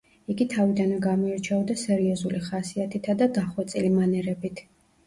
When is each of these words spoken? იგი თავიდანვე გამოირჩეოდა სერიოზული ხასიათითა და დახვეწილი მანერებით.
იგი 0.33 0.45
თავიდანვე 0.53 0.95
გამოირჩეოდა 1.03 1.77
სერიოზული 1.83 2.43
ხასიათითა 2.49 3.21
და 3.23 3.31
დახვეწილი 3.39 3.97
მანერებით. 4.01 4.69